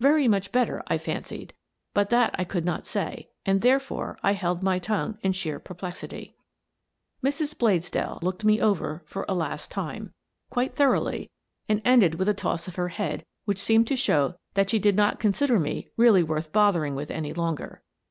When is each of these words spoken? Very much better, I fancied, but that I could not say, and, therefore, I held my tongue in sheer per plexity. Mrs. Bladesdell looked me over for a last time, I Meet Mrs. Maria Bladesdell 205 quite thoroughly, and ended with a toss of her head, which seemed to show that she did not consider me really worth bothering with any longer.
Very 0.00 0.28
much 0.28 0.50
better, 0.50 0.82
I 0.86 0.96
fancied, 0.96 1.52
but 1.92 2.08
that 2.08 2.34
I 2.38 2.44
could 2.44 2.64
not 2.64 2.86
say, 2.86 3.28
and, 3.44 3.60
therefore, 3.60 4.18
I 4.22 4.32
held 4.32 4.62
my 4.62 4.78
tongue 4.78 5.18
in 5.20 5.32
sheer 5.32 5.58
per 5.58 5.74
plexity. 5.74 6.32
Mrs. 7.22 7.54
Bladesdell 7.54 8.22
looked 8.22 8.46
me 8.46 8.62
over 8.62 9.02
for 9.04 9.26
a 9.28 9.34
last 9.34 9.70
time, 9.70 9.84
I 9.92 9.98
Meet 9.98 10.06
Mrs. 10.06 10.08
Maria 10.08 10.08
Bladesdell 10.08 10.54
205 10.54 10.54
quite 10.54 10.74
thoroughly, 10.74 11.30
and 11.68 11.82
ended 11.84 12.14
with 12.14 12.28
a 12.30 12.32
toss 12.32 12.66
of 12.66 12.76
her 12.76 12.88
head, 12.88 13.26
which 13.44 13.58
seemed 13.60 13.86
to 13.88 13.94
show 13.96 14.36
that 14.54 14.70
she 14.70 14.78
did 14.78 14.96
not 14.96 15.20
consider 15.20 15.60
me 15.60 15.90
really 15.98 16.22
worth 16.22 16.50
bothering 16.50 16.94
with 16.94 17.10
any 17.10 17.34
longer. 17.34 17.82